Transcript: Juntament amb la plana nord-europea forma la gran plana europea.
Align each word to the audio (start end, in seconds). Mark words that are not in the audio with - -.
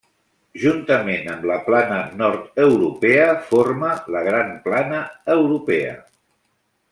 Juntament 0.61 1.27
amb 1.33 1.43
la 1.49 1.57
plana 1.67 1.99
nord-europea 2.21 3.27
forma 3.51 3.93
la 4.17 4.25
gran 4.29 4.51
plana 4.67 5.03
europea. 5.39 5.95